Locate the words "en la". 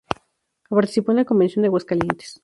1.11-1.25